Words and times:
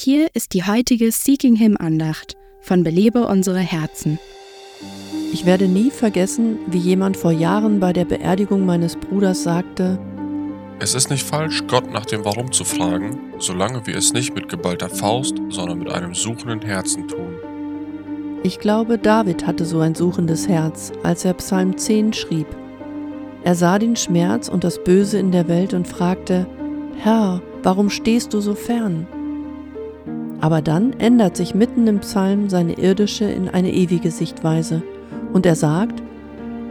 Hier 0.00 0.28
ist 0.32 0.54
die 0.54 0.62
heutige 0.62 1.10
Seeking 1.10 1.56
Him 1.56 1.76
Andacht 1.76 2.36
von 2.60 2.84
Belebe 2.84 3.26
unsere 3.26 3.58
Herzen. 3.58 4.20
Ich 5.32 5.44
werde 5.44 5.66
nie 5.66 5.90
vergessen, 5.90 6.60
wie 6.68 6.78
jemand 6.78 7.16
vor 7.16 7.32
Jahren 7.32 7.80
bei 7.80 7.92
der 7.92 8.04
Beerdigung 8.04 8.64
meines 8.64 8.94
Bruders 8.94 9.42
sagte, 9.42 9.98
Es 10.78 10.94
ist 10.94 11.10
nicht 11.10 11.24
falsch, 11.24 11.64
Gott 11.66 11.90
nach 11.90 12.06
dem 12.06 12.24
Warum 12.24 12.52
zu 12.52 12.62
fragen, 12.62 13.32
solange 13.40 13.88
wir 13.88 13.96
es 13.96 14.12
nicht 14.12 14.36
mit 14.36 14.48
geballter 14.48 14.88
Faust, 14.88 15.34
sondern 15.48 15.80
mit 15.80 15.90
einem 15.90 16.14
suchenden 16.14 16.62
Herzen 16.62 17.08
tun. 17.08 17.34
ich 18.44 18.60
glaube, 18.60 18.98
David 18.98 19.48
hatte 19.48 19.64
so 19.64 19.80
ein 19.80 19.96
suchendes 19.96 20.46
Herz, 20.46 20.92
als 21.02 21.24
er 21.24 21.34
Psalm 21.34 21.76
10 21.76 22.12
schrieb. 22.12 22.46
Er 23.42 23.56
sah 23.56 23.80
den 23.80 23.96
Schmerz 23.96 24.48
und 24.48 24.62
das 24.62 24.78
Böse 24.84 25.18
in 25.18 25.32
der 25.32 25.48
Welt 25.48 25.74
und 25.74 25.88
fragte, 25.88 26.46
Herr, 26.98 27.42
warum 27.64 27.90
stehst 27.90 28.32
du 28.32 28.40
so 28.40 28.54
fern? 28.54 29.08
Aber 30.40 30.62
dann 30.62 30.92
ändert 30.94 31.36
sich 31.36 31.54
mitten 31.54 31.86
im 31.86 32.00
Psalm 32.00 32.48
seine 32.48 32.74
irdische 32.74 33.24
in 33.24 33.48
eine 33.48 33.72
ewige 33.72 34.10
Sichtweise 34.10 34.82
und 35.32 35.46
er 35.46 35.56
sagt, 35.56 36.02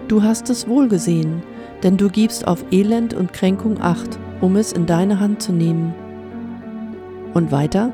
Du 0.07 0.23
hast 0.23 0.49
es 0.49 0.69
wohl 0.69 0.87
gesehen, 0.87 1.43
denn 1.83 1.97
du 1.97 2.07
gibst 2.07 2.47
auf 2.47 2.63
Elend 2.71 3.13
und 3.13 3.33
Kränkung 3.33 3.81
acht, 3.81 4.17
um 4.39 4.55
es 4.55 4.71
in 4.71 4.85
deine 4.85 5.19
Hand 5.19 5.41
zu 5.41 5.51
nehmen. 5.51 5.93
Und 7.33 7.51
weiter, 7.51 7.91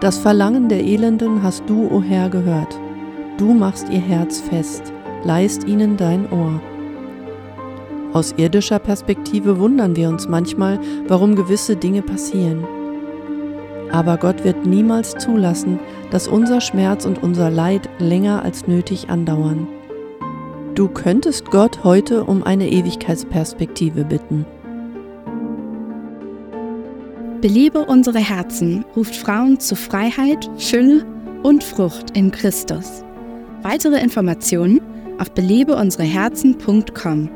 das 0.00 0.18
Verlangen 0.18 0.68
der 0.68 0.84
Elenden 0.84 1.42
hast 1.42 1.62
du, 1.66 1.88
o 1.90 2.02
Herr, 2.02 2.28
gehört. 2.28 2.78
Du 3.38 3.54
machst 3.54 3.88
ihr 3.88 4.00
Herz 4.00 4.38
fest, 4.38 4.92
leist 5.24 5.66
ihnen 5.66 5.96
dein 5.96 6.30
Ohr. 6.30 6.60
Aus 8.12 8.34
irdischer 8.36 8.78
Perspektive 8.78 9.58
wundern 9.58 9.96
wir 9.96 10.10
uns 10.10 10.28
manchmal, 10.28 10.78
warum 11.08 11.36
gewisse 11.36 11.76
Dinge 11.76 12.02
passieren. 12.02 12.66
Aber 13.92 14.16
Gott 14.16 14.44
wird 14.44 14.66
niemals 14.66 15.14
zulassen, 15.16 15.78
dass 16.10 16.28
unser 16.28 16.60
Schmerz 16.60 17.04
und 17.04 17.22
unser 17.22 17.50
Leid 17.50 17.88
länger 17.98 18.42
als 18.42 18.66
nötig 18.66 19.08
andauern. 19.08 19.68
Du 20.74 20.88
könntest 20.88 21.50
Gott 21.50 21.84
heute 21.84 22.24
um 22.24 22.42
eine 22.42 22.68
Ewigkeitsperspektive 22.68 24.04
bitten. 24.04 24.44
Belebe 27.40 27.84
unsere 27.84 28.18
Herzen 28.18 28.84
ruft 28.96 29.14
Frauen 29.14 29.60
zu 29.60 29.76
Freiheit, 29.76 30.50
Fülle 30.58 31.04
und 31.42 31.62
Frucht 31.62 32.16
in 32.16 32.30
Christus. 32.30 33.04
Weitere 33.62 34.00
Informationen 34.00 34.80
auf 35.18 35.30
belebeunsereherzen.com. 35.32 37.35